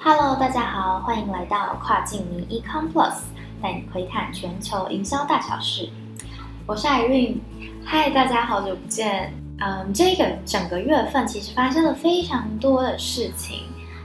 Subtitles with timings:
[0.00, 3.16] Hello，大家好，欢迎来到跨境民 Econ Plus，
[3.60, 5.90] 带你窥探全球营销大小事。
[6.66, 7.36] 我是艾瑞
[7.84, 9.34] 嗨，大家好久不见。
[9.58, 13.64] 嗯，这个整个月份其实发生了非常多的事情。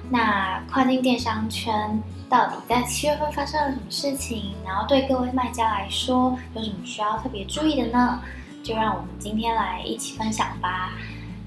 [0.10, 4.56] 那跨境电商圈到底在七月份发生了什么事情？
[4.66, 8.20] 然后对各位卖家来说有什么需要特别注意的呢？
[8.64, 10.92] 就让我们今天来一起分享吧。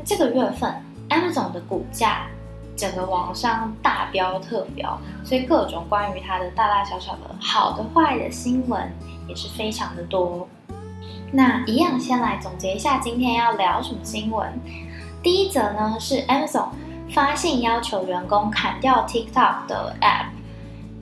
[0.05, 0.73] 这个月份
[1.09, 2.29] ，Amazon 的股价。
[2.77, 8.93] 整个网上大飙特飙，所以各种关于它的大大小小的好的坏的新闻
[9.27, 10.47] 也是非常的多。
[11.33, 14.49] 那一样先来总结一下今天要聊什么新闻。
[15.23, 16.69] 第一则呢是 Amazon
[17.11, 20.27] 发信要求员工砍掉 TikTok 的 App，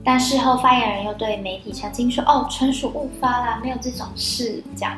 [0.03, 4.97] 但事后发言人又对媒体澄清说：“哦，纯属误发啦，没有这种事。”这样。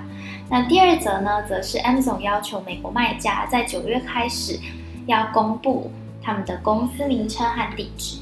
[0.50, 4.60] 那第二则呢，则是 Amazon 要求美国卖家在九月开始
[5.08, 5.92] 要公布。
[6.28, 8.18] 他们的公司名称和地址。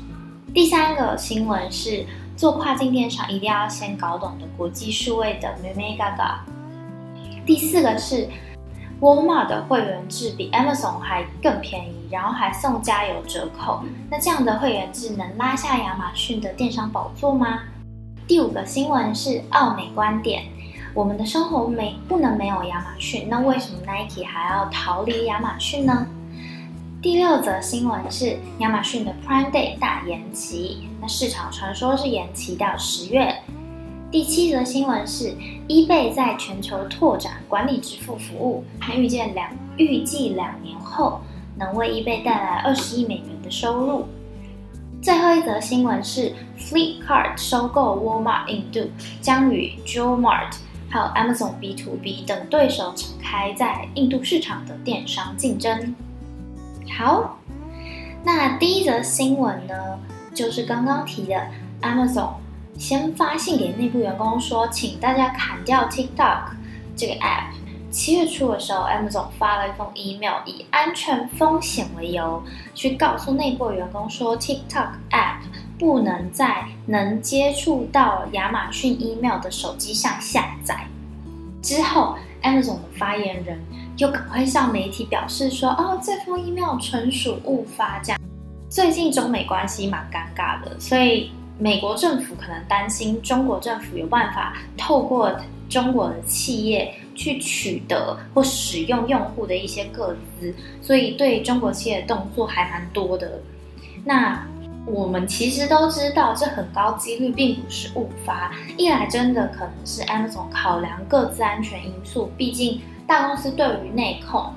[0.54, 2.06] 第三个新闻是
[2.38, 6.36] 做跨境电商一定要先搞懂的国际数位的 Mega Gaga。
[7.48, 8.30] 第四个是
[9.02, 13.82] Walmart 的会员制比 Amazon 还更便宜，然后还送加油折扣。
[14.12, 17.62] 那这样的会员制能拉下亚马逊的电商宝座吗？
[18.28, 20.44] 第五个新闻是奥美观点：
[20.94, 26.06] 我们的生活没不能没有亚马逊，那为什么 Nike 还要逃离亚马逊呢？
[27.06, 33.32] 第六则新闻是亚马逊的 Prime Day 大延期，那市场传说是延期到十月。
[34.10, 35.32] 第七则新闻是
[35.68, 41.22] eBay 在全球拓展管理支付服务，那预见两预计两年后
[41.56, 44.06] 能为 eBay 带来二十亿美元的收入。
[45.00, 48.90] 最后一则新闻是 Flipkart 收购 Walmart 印度，
[49.22, 50.56] 将与 Jewelmart
[50.90, 55.94] 还有 Amazon B to B 等对手展开在印度市场的电商竞争。
[56.92, 57.38] 好，
[58.24, 60.00] 那第一则新闻呢，
[60.34, 61.48] 就是刚刚提的
[61.82, 62.36] Amazon
[62.78, 66.46] 先发信给内部员工说，请大家砍掉 TikTok
[66.96, 67.54] 这个 app。
[67.92, 72.44] 七月初的时候，Amazon 发了一封 email，以安全风险为由，
[72.74, 75.40] 去告诉内部员工说，TikTok app
[75.78, 80.88] 不能在能接触到亚马逊 email 的手机上下载。
[81.62, 83.60] 之后，Amazon 的发言人。
[83.98, 88.20] 又赶快向媒体表示说：“哦，这封 email 纯属误发。”这样，
[88.70, 95.32] 最近中美关系蛮尴尬的，所以美国政府可能担心中国政府有办法透过
[95.70, 103.40] 中国的企业去取得或使用用户的一些个资，所以对中国企业的动作还蛮多的。
[104.04, 104.46] 那
[104.86, 112.82] 我们其实都知道，这很高几率并不是误发，一来真的可能是 Amazon 考量各自安全因素，毕竟。
[113.08, 114.52] 大公司对于内控、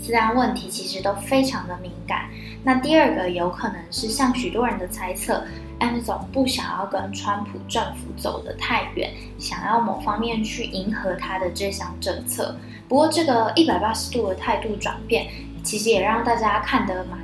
[0.00, 2.28] 治安问题其实都非常的敏感。
[2.62, 5.42] 那第二个有可能是像许多人的猜测
[5.80, 12.56] ，Amazon 不想要跟川普政府走得太远，想要某方面去迎合他的这项政策。
[12.88, 15.26] 不过这个一百八十度的态度转变，
[15.64, 17.18] 其实也让大家看得蛮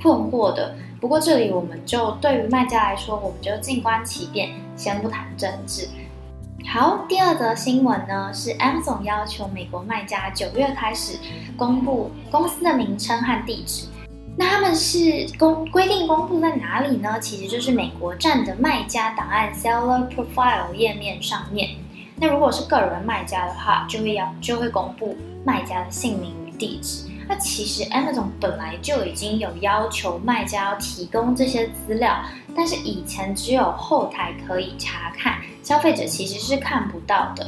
[0.00, 0.74] 困惑的。
[1.00, 5.88] 不过这里我们就对于卖家来说，我们就静观其变，先不谈政治。
[6.66, 11.16] 好，第二则新闻呢是 Amazon 要求美国卖家九月开始
[11.56, 13.86] 公布公司的名称和地址。
[14.36, 15.00] 那他们是
[15.38, 17.18] 公规定公布在哪里呢？
[17.20, 21.70] 其实就是美国站的卖家档案 Seller Profile 页面上面。
[22.16, 27.07] 那如果是个人卖家的话，就会要就会公布卖家的姓名与地址。
[27.28, 32.24] 那其实 Amazon 本来就已经有要求卖家要提供这些资料，
[32.56, 35.38] 但是以前只有后台可以查看。
[35.62, 37.46] 消费者其实是看不到的。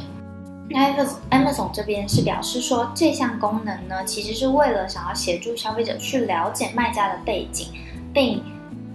[0.69, 0.93] 那
[1.31, 7.67] Amazon 这边是表示说，这项功能呢，其实是为了想要协助消费者去了解卖家的背景，
[8.13, 8.41] 并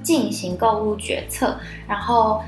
[0.03, 1.59] 进行购物决策。
[1.89, 2.43] 然后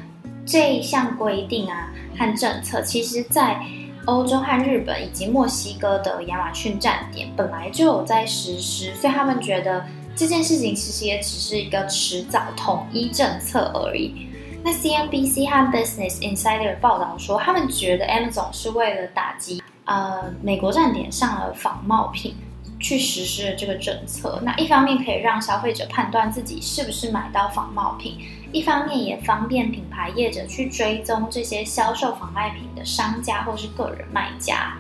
[0.47, 3.61] 这一项规定啊和政策，其实在
[4.09, 9.85] 欧洲和日本以及墨西哥的亚马逊站点本来就有在实施，所以他们觉得
[10.17, 14.27] 这件事情其实也只是一个迟早统一政策而已。
[14.65, 22.35] 那 CNBC 和 Business Insider 报道说，他们觉得 Amazon 是为了打击呃美国站点上的仿冒品，
[22.81, 24.41] 去实施了这个政策。
[24.43, 28.19] 那一方面可以让消费者判断自己是不是买到仿冒品，
[28.53, 34.77] 一方面也方便品牌业者去追踪这些销售仿卖品的商家或是个人卖家。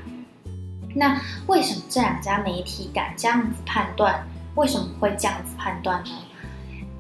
[0.95, 4.27] 那为什么这两家媒体敢这样子判断？
[4.55, 6.11] 为什么会这样子判断呢？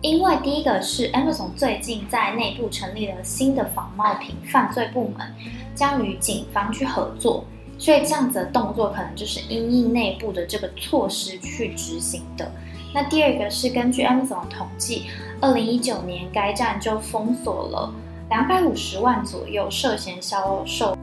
[0.00, 5.34] 因为第一个是 Amazon 最近在内部成立了新的仿冒品犯罪部门，
[5.74, 7.44] 将与警方去合作，
[7.78, 12.52] 所以这样子的动作可能就是因应内部的这个措施去执行的。
[12.94, 15.06] 那第二个是根据 Amazon 统计，
[15.40, 17.92] 二零一九年该站就封锁了
[18.28, 20.96] 两百五十万左右涉嫌销售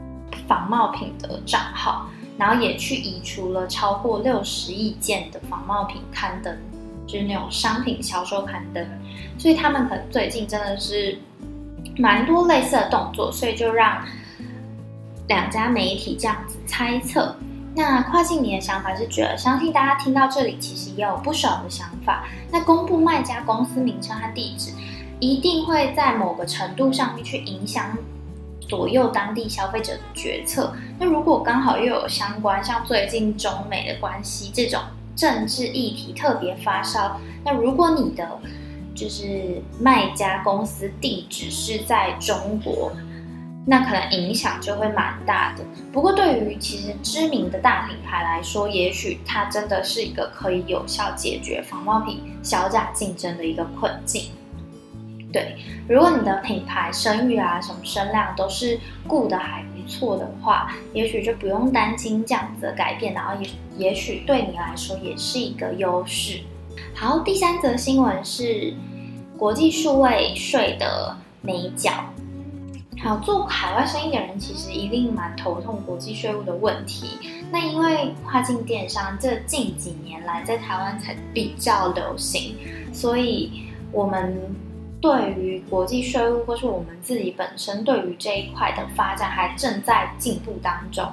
[0.46, 2.06] 仿冒品的账号，
[2.36, 6.54] 然后也去移除了超过六十亿件的仿冒品刊登，
[7.06, 8.86] 就是那种商品销售刊登。
[9.38, 11.18] 所以他们可能最近真的是
[11.96, 14.04] 蛮多类似的动作，所以就让
[15.28, 17.34] 两家媒体这样子猜测。
[17.76, 22.24] 那跨境你的想法是觉得，相信大家听到这里其实也有不少的想法。
[22.50, 24.72] 那公布卖家公司名称和地址，
[25.20, 27.94] 一定会在某个程度上面去影响
[28.66, 30.74] 左右当地消费者的决策。
[30.98, 34.80] 那如果刚好又有相关，像最近中美的关系这种
[35.14, 38.26] 政治议题特别发烧，那如果你的
[38.94, 42.90] 就是卖家公司地址是在中国。
[43.68, 45.64] 那可能影响就会蛮大的。
[45.92, 54.30] 不过，对于其实知名的大品牌来说，也许它真的是一个可以有效解决仿冒品小价竞争的一个困境。
[55.32, 55.56] 对，
[55.88, 63.48] 如果你的品牌声誉啊、什么声量都是顾得还不错的话，也许就不用担心这样子的改变，然后也
[63.88, 66.38] 也许对你来说也是一个优势。
[66.94, 68.72] 好，第三则新闻是
[69.36, 71.92] 国际数位税的美角。
[72.98, 77.18] 好，做海外生意的人其实一定蛮头痛国际税务的问题。
[77.52, 82.56] 那因为跨境电商这近几年来在台湾才比较流行，
[82.92, 84.36] 所以我们
[85.00, 91.06] 对于国际税务或是我们自己本身对于这一块的发展还正在进步当中。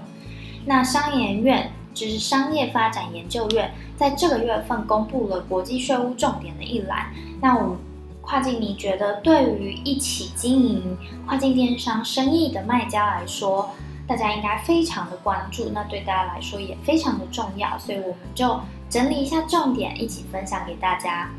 [0.65, 7.13] 那商研院就是商业发展研究院在这个月份公布了国际税务重点的一栏。
[7.41, 7.77] 那我们。
[8.24, 10.98] 跨境，你觉得对于一起经营
[11.28, 13.70] 跨境电商生意的卖家来说，
[14.08, 18.60] 大家应该非常的关注，那对大家来说也非常的重要，所以我们就
[18.90, 21.30] 整理一下重点，一起分享给大家。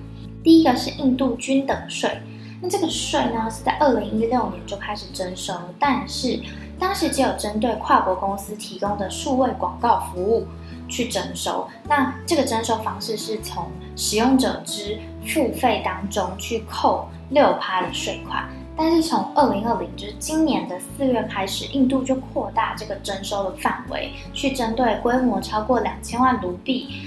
[0.42, 2.20] 第一个是印度均等税，
[2.60, 6.38] 那这个税呢是在二零一六年就开始征收，但是
[6.78, 10.46] 当时只有针对跨国公司提供的数位广告服务。
[10.88, 27.06] 去征收，那这个征收方式是从使用者之付费当中去扣六趴的税款，但是从二零二零就是今年的四月开始，印度就扩大这个征收的范围，去针对规模超过两千万卢币，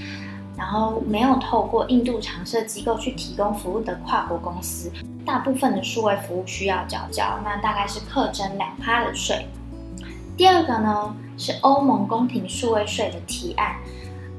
[0.58, 4.92] 然后没有透过印度常设机构去提供服务的跨国公司，
[5.26, 9.46] 大部分的数位服务需要缴交，那大概是课征两趴的税。
[10.36, 11.16] 第二个呢？
[11.38, 13.76] 是欧盟宫廷数位税的提案。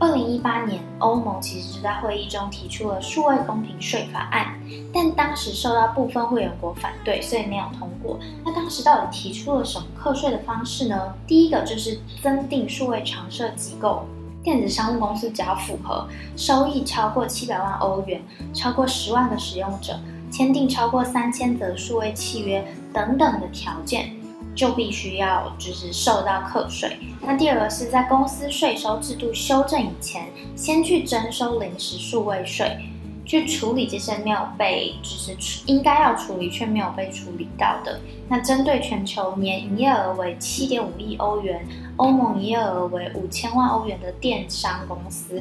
[0.00, 4.56] 二零一八年，欧盟其实就在会议中提出了数位公平税法案，
[4.94, 8.16] 但当时受到部分会员国反对，所以没有通过。
[8.44, 11.12] 那当时到底提出了什么课税的方式呢？
[11.26, 14.04] 第一个就是增订数位常设机构，
[14.44, 16.06] 电子商务公司只要符合
[16.36, 18.22] 收益超过七百万欧元、
[18.54, 19.98] 超过十万个使用者、
[20.30, 24.14] 签订超过三千则数位契约等等的条件。
[24.58, 26.98] 就必须要就是受到课税。
[27.22, 30.26] 那第二个是在公司税收制度修正以前，
[30.56, 32.76] 先去征收临时数位税，
[33.24, 38.00] 去处理这些没有被就是应该要处理却没有被处理到的。
[38.28, 41.64] 那针对全球年营业额为七点五亿欧元、
[41.94, 45.40] 欧盟营业额为五千万欧元的电商公司，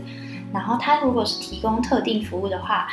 [0.53, 2.87] 然后它如果是提供特定服务的话，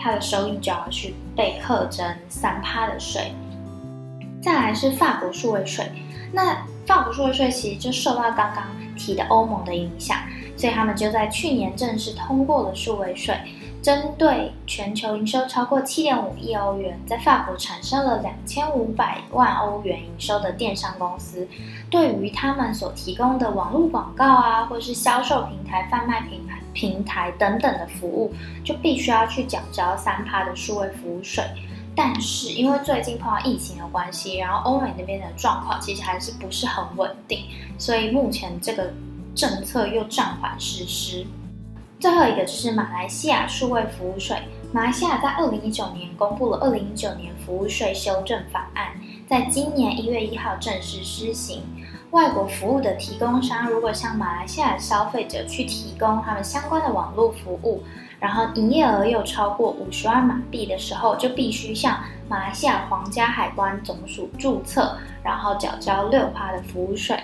[0.00, 3.32] 它的收益就要去被课征三趴的税。
[4.44, 5.90] 再来是法国数位税，
[6.30, 8.62] 那法国数位税其实就受到刚刚
[8.94, 10.18] 提的欧盟的影响，
[10.54, 13.34] 所以他们就在去年正式通过了数位税，
[13.82, 21.48] 针对全球营收超过七点五亿欧元，在法国产生了两千五百万欧元营收的电商公司，
[21.88, 28.30] 对于他们所提供的网络广告啊，或是销售平台、贩卖平台平台等等的服务，
[28.62, 31.42] 就必须要去缴交三趴的数位服务税。
[31.96, 37.44] 但是因为最近碰到疫情的关系，然后欧美那边的状况其实还是不是很稳定，
[37.78, 38.92] 所以目前这个
[39.34, 41.24] 政策又暂缓实施。
[42.00, 44.36] 最后一个就是马来西亚数位服务税，
[44.72, 48.88] 马来西亚在二零一九年公布了二零一九年服务税修正法案，
[49.28, 51.62] 在今年一月一号正式施行。
[52.14, 57.82] 外国服务的提供商如果向马来西亚消费者去提供他们相关的网络服务，
[58.20, 67.18] 然后营业额又超过五十万马币的时候，就必须向马来西亚皇家海关总署注册，然后缴交六趴的服务税。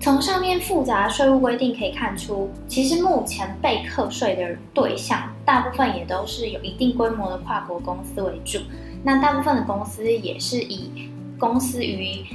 [0.00, 8.58] 从上面复杂税务规定可以看出，其实目前被课税的对象大部分也都是有一定规模的跨国公司为主。
[9.04, 12.26] 那大部分的公司也是以公司于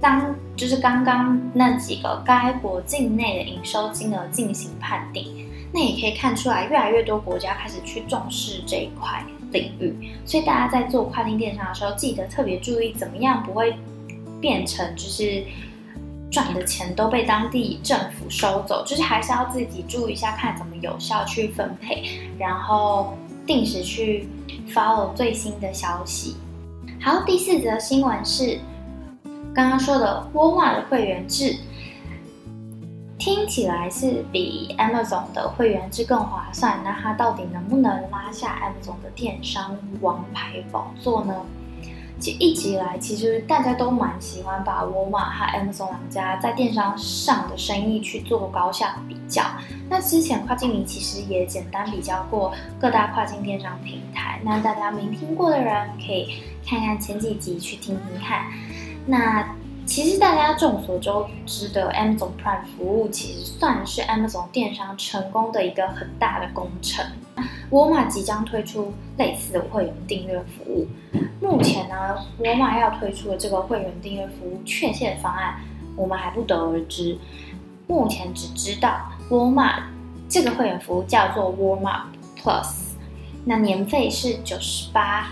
[0.00, 10.12] 当就是刚刚那几个该国境内的营收金额进行判定，那也可以看出来，越来越多国家开始去重视这一块领域。
[10.24, 13.74] 所以大家在做跨境电商的时候，记得特别注意怎么样不会
[14.38, 15.42] 变成就是
[16.30, 22.04] 赚的钱都被当地政府收走，就是还是要自己注意一下，看怎么有效去分配，
[22.38, 24.28] 然后定时去
[24.68, 26.36] follow 最新的消息。
[27.00, 28.60] 好，第四则新闻是。
[29.56, 31.56] 刚刚说的沃尔玛的会员制
[33.16, 41.34] 听起来是比 Amazon 的会员制更划算，那它到底能不能拉下 Amazon 的电商王牌宝座呢？
[42.20, 49.42] 其实一直以来，其实大家都蛮喜欢把沃尔玛和 Amazon 两家在电商上的生意去做高下比较。
[49.88, 58.44] 那之前跨境迷其实也简单比较过各大跨境电商平台，那大家没听过的人可以看看前几集去听听看。
[59.06, 59.54] 那
[59.86, 67.06] 其实大家众所周知的 Amazon Prime 服务，其实算是 Amazon 电商成功的一个很大的工程。
[67.70, 70.88] 沃尔玛即将推出类似的会员订阅服务。
[71.40, 75.60] 目前呢，沃尔玛要推出的这个会员订阅服务确切的方案，
[75.94, 77.16] 我们还不得而知。
[77.86, 79.88] 目前只知道沃尔玛
[80.28, 82.94] 这个会员服务叫做沃尔玛 Plus，
[83.44, 85.28] 那年费是九十八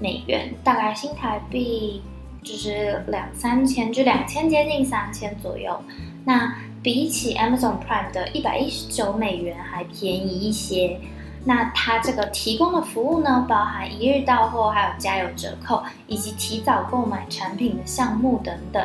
[0.00, 2.02] 美元，大概新台币。
[2.48, 5.78] 就是两三千，就两千接近三千左右。
[6.24, 10.98] 那比起 Amazon Prime 的一百一十九美元还便宜一些。
[11.44, 18.82] 那它这个提供的服务呢，包含一日到货，还有加油折扣，以及提早购买产品的项目等等。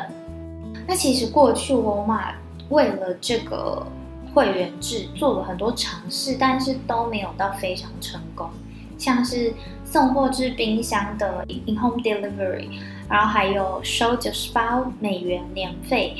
[0.86, 2.34] 那其实过去沃尔玛
[2.68, 3.88] 为了这个
[4.34, 8.50] 会员制做了很多尝试，但是都没有到非常成功。
[8.98, 9.54] 像是
[9.84, 12.70] 送货至冰箱的 in home delivery，
[13.14, 16.18] 然后还有收九十八美元年费，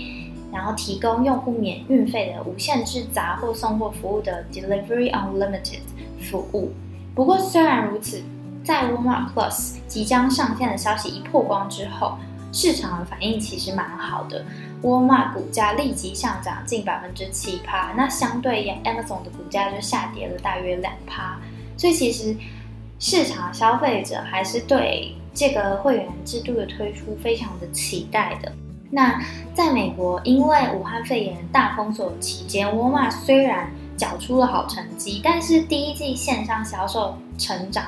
[0.52, 5.80] 然后提供用户免运费的无限制杂货送货服务的 delivery unlimited
[6.22, 6.72] 服务。
[7.16, 8.22] 不过虽然如此，
[8.64, 12.16] 在 Walmart Plus 即将上线的消息一曝光之后，
[12.52, 14.46] 市场的反应其实蛮好的
[14.84, 21.40] ，Walmart 股价立即上涨近百分之七趴，那相对 Amazon 的股价就下跌了大约两趴，
[21.76, 22.36] 所以其实。
[23.00, 28.52] 市场消费者还是对这个会员制度的推出非常的期待的。
[28.92, 29.20] 那
[29.56, 37.84] 在美国，因为武汉肺炎大封锁期间，沃尔玛虽然缴出了好成绩，但是第一季线上销售成长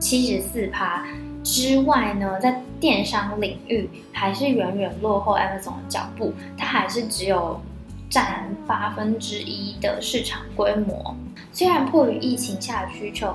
[0.00, 1.06] 七十四趴
[1.44, 7.60] 之外呢，在电商领域还是远远落后 Amazon 的脚步，它还是只有
[8.08, 11.14] 占八分之一的市场规模。
[11.52, 13.32] 虽然迫于疫情下的需求。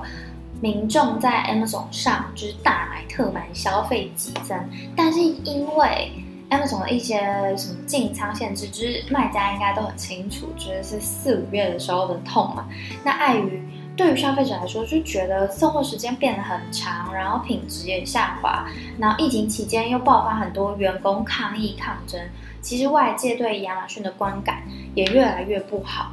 [0.60, 4.58] 民众在 Amazon 上就是大买特买，消费激增，
[4.96, 6.10] 但是因为
[6.48, 7.18] Amazon 的一些
[7.56, 12.66] 什么进仓限制，就是卖家应该都很清楚，觉得是四五月的时候的痛嘛。
[13.04, 13.62] 那碍于
[13.96, 18.66] 对于消费者来说，就觉得送货时间变得很长，然后品质也下滑，
[18.98, 22.18] 然后疫情期间又爆发很多员工抗议抗争，
[22.62, 24.62] 其实外界对亚马逊的观感
[24.94, 26.12] 也越来越不好。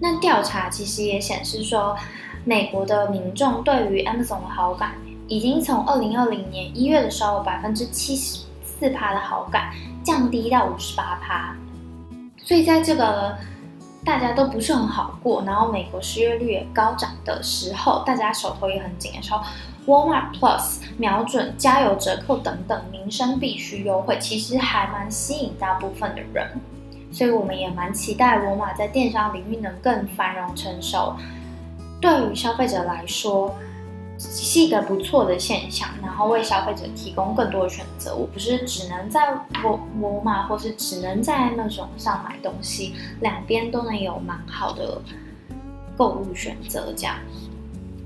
[0.00, 1.96] 那调查其实也显示说。
[2.48, 4.92] 美国的民众对于 Amazon 的好感，
[5.26, 9.70] 已经从二零二零年一月的时候百分之七十四趴的好感，
[10.02, 11.54] 降低到五十八趴。
[12.38, 13.36] 所以在这个
[14.02, 19.42] 大家都不是很好过，然后美国失业率也高涨的时候，大家手头也很紧的时候
[19.84, 26.58] ，Walmart Plus 瞄准加油折扣等等民生必须优惠，其实还蛮吸引大部分的人。
[27.12, 31.14] 所以我们也蛮期待沃尔玛在电商领域能更繁荣成熟。
[32.00, 33.54] 对于消费者来说，
[34.18, 38.14] 是一个不错的现象，然后为消费者提供更多的选择。
[38.16, 45.00] 我不是只能在沃沃尔玛，或是只能在那种上买东西，两边都能有蛮好的
[45.96, 46.92] 购物选择。
[46.96, 47.16] 这样，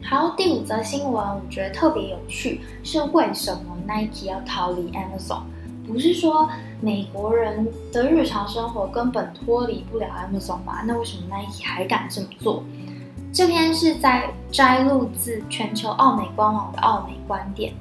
[0.05, 5.43] 好，第五则新闻，我觉得特别有趣，是为什么 Nike 要逃离 Amazon？
[5.87, 6.49] 不是说
[6.81, 10.83] 美国人的日常生活根本脱离不了 Amazon 吧？
[10.87, 12.63] 那为什么 Nike 还敢这么做？
[13.33, 17.73] 这篇是在摘录自全球奥美官网的奥美观点。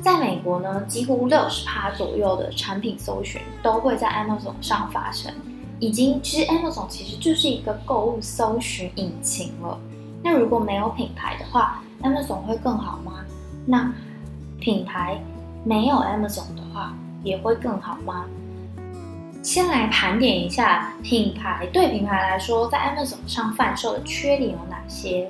[0.00, 5.30] 在美国呢，几乎六十趴左右的产品搜寻都会在 Amazon 上发生。
[5.78, 9.78] 已经，其实 Amazon 其实就是一个购物搜寻引擎了。
[10.22, 13.22] 那如果没有品牌的话，Amazon 会更好吗？
[13.66, 13.92] 那
[14.58, 15.20] 品牌
[15.64, 18.24] 没有 Amazon 的话，也会更好吗？
[19.42, 25.28] 先来盘点一下品牌对品牌来说，在 Amazon 上贩售的缺点有哪些？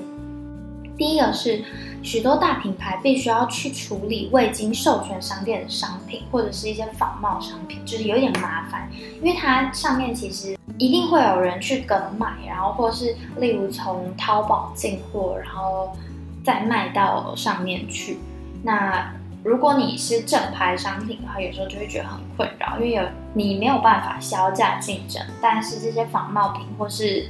[0.96, 1.62] 第一个是
[2.02, 15.96] 许多大品牌必须要去处理未经授权商店的商品，或者是一些仿冒商品，就是有点麻烦，因为它上面其实一定会有人去跟买，然后或是例如从淘宝进货，然后
[16.44, 18.18] 再卖到上面去。
[18.64, 19.14] 那
[19.44, 23.02] 如果你是正牌商品的话，有时候就会觉得很困扰，因为有
[23.34, 27.28] 你没有办法销价竞争，但是这些仿冒品或是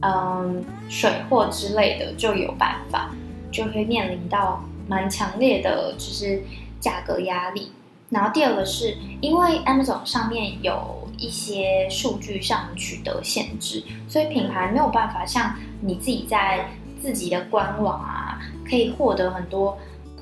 [0.00, 3.10] 嗯，水货之类的就有办法，
[3.50, 6.42] 就会面临到蛮强烈的，就是
[6.80, 7.72] 价格压力。
[8.08, 16.68] 然后第二个是因为 Amazon 上面有一些数据上取得限制，所以品牌没有办法像你自己在
[17.00, 18.38] 自己的官网啊，
[18.68, 19.76] 可以获得很多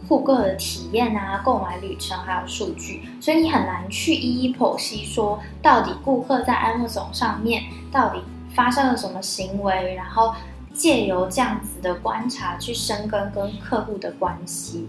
[0.08, 8.20] 顾客的体验啊、购买旅程还有数据，所以你很难去一一剖析说到底顾客在 Amazon 上面到底。
[8.54, 10.32] 发生了什么行为，然后
[10.72, 14.88] 借由这样子的观察去深耕跟客户的关系，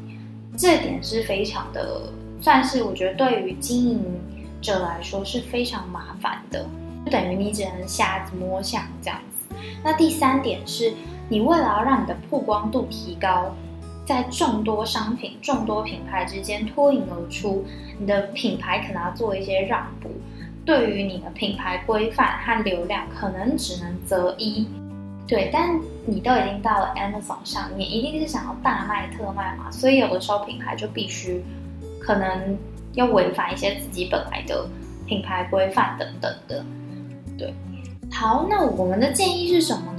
[0.55, 4.21] 这点是非常的，算是我觉得对于经营
[4.61, 6.63] 者来说是非常麻烦的，
[7.05, 9.55] 就等于你只能瞎子摸象这样子。
[9.83, 10.93] 那第三点是，
[11.27, 13.51] 你为了要让你的曝光度提高，
[14.05, 17.65] 在众多商品、众多品牌之间脱颖而出，
[17.99, 20.09] 你的品牌可能要做一些让步。
[20.63, 24.67] 对于你的品牌规范和流量，可能只能择一，
[25.27, 25.49] 对。
[25.51, 31.43] 但你都已经到了 Amazon 上面，一定是想要大卖特卖嘛，所以有的时候品牌就必须
[31.99, 32.57] 可能
[32.93, 34.67] 要违反一些自己本来的
[35.05, 36.65] 品牌规范等等的，
[37.37, 37.53] 对。
[38.11, 39.94] 好，那我们的建议是什么？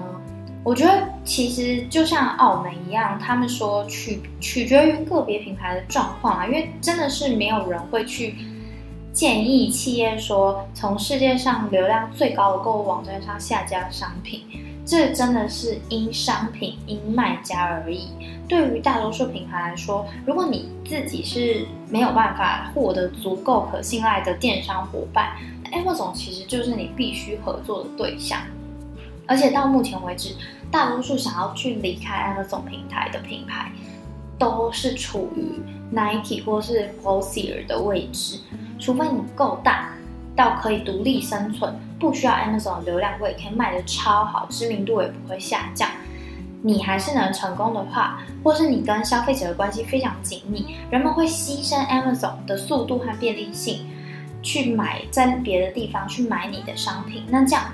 [0.67, 8.35] 我觉得其实就像澳门一样，他们说取取决于个别品牌的状况啊，因为真的是没有人会去。
[9.13, 14.43] 建议企业说，从世界上流量最高的购物网站上下架商品，
[14.85, 18.09] 这真的是因商品因卖家而已。
[18.49, 25.31] 对于大多数品牌来说，如果你自己是没有办法获得足够可信赖的电商伙伴
[25.73, 28.41] ，Amazon 其实就是你必须合作的对象。
[29.27, 30.35] 而且到目前为止，
[30.71, 33.71] 大多数想要去离开 Amazon 平台的品牌，
[34.39, 35.61] 都是处于
[35.91, 38.39] Nike 或是 p o s i e r 的位置。
[38.79, 39.91] 除非你够大，
[40.37, 45.89] 到可以独立生存，不需要 Amazon 流量，我也可以卖的超好，知名度也不会下降。
[46.63, 53.87] 你还是能成功的话，或是你跟消费者的关系非常紧密，人们会牺牲 Amazon 的速度和便利性，
[54.43, 57.25] 去买在别的地方去买你的商品。
[57.29, 57.65] 那这样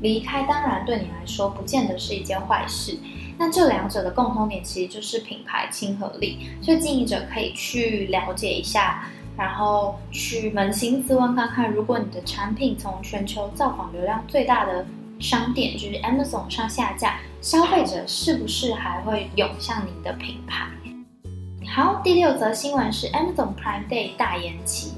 [0.00, 2.98] 离开，当然对你来说不见得是一件坏事。
[3.38, 9.04] 那这两者的共同点其实就是品牌亲和力，所以经营者可以去了解一下。
[9.36, 14.84] 然后去扪心自问看看，如果你的产品从全球造访流量最大的
[15.18, 20.66] 商店，就是 Amazon 上下架，消费者是不是还会涌向你的品牌？
[21.74, 24.92] 好，第六则新闻是 Amazon Prime Day 大延期，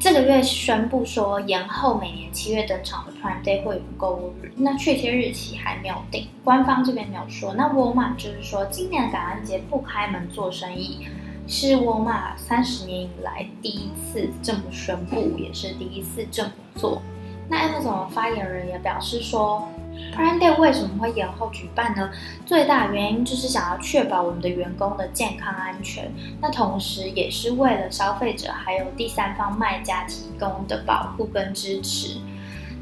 [0.00, 7.54] 这个月宣布说延后每年七月登场的 Prime Day 会员购物日，那确切日期还没有定，官方这边没有说。
[7.54, 11.06] 那沃尔玛就是说，今年感恩节不开门做生意。
[11.46, 17.02] 是沃尔玛三十年以来第一次这么宣布，也是第一次这么做。
[17.50, 19.68] 那 Amazon 发言人也表示说
[20.14, 22.10] ，Prime Day 为什么会延后举办呢？
[22.46, 32.18] 最大原因就是想要确保我们的员工的健康安全，那同时也是为了消费者还有第三方卖家提供的保护跟支持。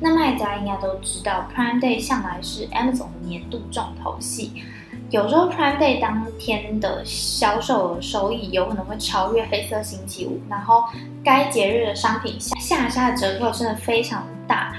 [0.01, 4.64] 那卖家应该都知道，Prime Day 向来是 Amazon 的年度重头戏。
[5.11, 10.85] 有时候 Prime Day 当天的销售额收益有可能会超越黑色星期五，然后
[11.22, 14.75] 该节日的商品下下杀的折扣真的非常大，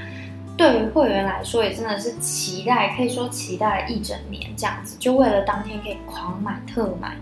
[0.57, 7.17] 对于会员来说也真的是期待，可以说期待了一整年这样子，就为了当天可以狂买特买。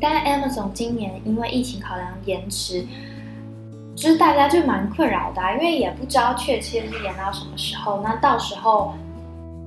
[0.00, 2.86] 但 Amazon 今年因为疫情考量延迟，
[3.94, 8.94] 就是大家就蛮困扰的，因为也不知道确切是延到什么时候，那到时候。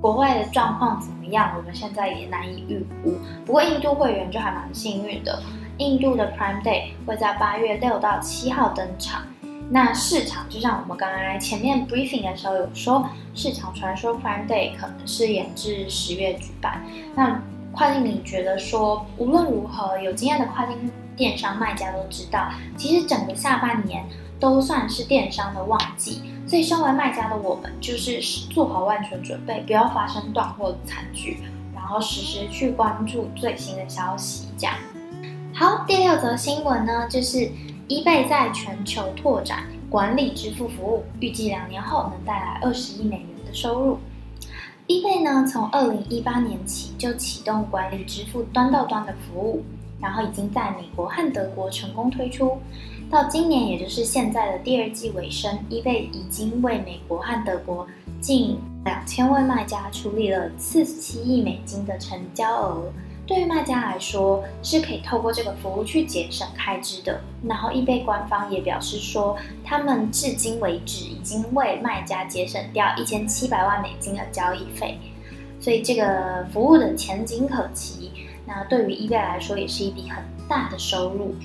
[0.02, 1.52] 国外的状况怎么样？
[1.58, 3.18] 我们现在也难以预估。
[3.46, 5.44] 不过印度会员就还蛮幸运的，
[5.78, 9.24] 印度的 Prime Day 会在八月六到七号登场。
[9.70, 16.84] 那市场就像我们刚才前面 briefing 的时候有说，市场传说 Prime Day 可能是延至十月举办。
[17.16, 24.04] 那跨境你觉得说，无论如何，有经验的跨境电商卖家都知道，其实整个下半年
[24.40, 26.24] 都算是电商的旺季。
[26.48, 31.38] 所以，身为卖家的我们，就是做好万全准备，不要发生断货惨剧，
[31.76, 34.48] 然后实时去关注最新的消息。
[34.58, 34.76] 这样，
[35.54, 37.52] 好，第六则新闻呢，就是
[37.90, 43.98] eBay 在全球拓展管理支付服务，预计两年后能带来二十亿美元的收入。
[44.88, 49.64] eBay 呢，从二零一八年起就启动管理支付端到端的服务，
[50.00, 52.60] 然后已经在美国和德国成功推出。
[53.10, 57.88] 到今年，也就是现在的第二季尾声，eBay 已经为美国和德国
[58.22, 62.84] 近两千位卖家处理了四十七亿美金的成交额。
[63.30, 67.22] 对于卖家来说，是可以透过这个服务去节省开支的。
[67.48, 74.98] 然后，eBay 官方也表示说，他们至今为止已经为卖家节省掉一千七百万美金的交易费，
[75.60, 78.12] 所以这个服务的前景可期。
[78.48, 81.36] 那对于 eBay 来说，也是一笔很大的收入。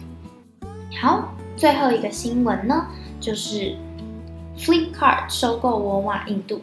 [0.99, 2.87] 好，最后一个新闻呢，
[3.21, 3.77] 就是
[4.57, 6.63] Flipkart 收购沃尔玛印度。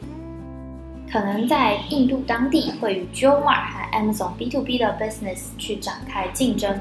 [1.11, 6.79] 可能在印度当地会与 j o m a r 和 Amazon B to B 的 business 去展开竞争。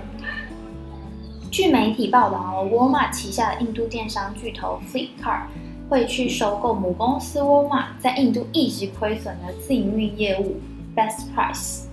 [1.50, 5.46] 据媒体报道，沃尔玛旗下的印度电商巨头 Flipkart
[5.88, 10.60] 会去收购母公司沃尔玛在印度一直亏损的自营运业务
[10.94, 11.86] Best Price。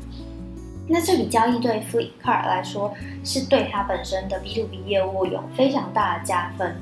[0.88, 6.76] 那这笔交易对 Flipkart 来说，是对它本身的 B to B 业务有非常大的加分，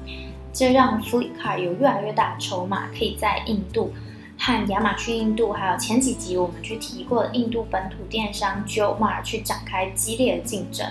[0.51, 3.93] 这让 Flipkart 有越来越大的筹码，可以在印度。
[4.37, 10.85] 和亚马逊印度，还有前几集我们去提过的印度本土电商 Jomar 去展开激烈的竞争。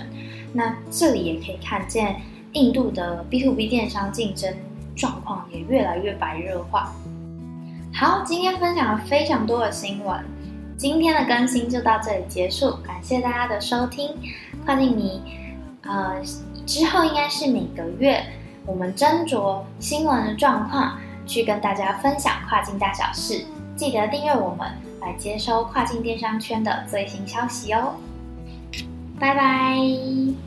[0.51, 2.21] 那这里也可以看见
[2.53, 4.53] 印度的 B to B 电商竞争
[4.95, 6.93] 状况也越来越白热化。
[7.93, 10.23] 好，今天分享了非常多的新闻，
[10.77, 14.15] 今天的更新就到这里结束，感谢大家的收听。
[14.65, 15.21] 跨境迷，
[15.83, 16.21] 呃，
[16.65, 18.25] 之后应该是每个月
[18.65, 20.97] 我们斟酌新闻的状况。
[21.25, 27.95] 去跟大家分享跨境大小事，记得订阅我们，来接收跨境电商圈的最新消息哦。
[29.19, 30.44] 拜拜。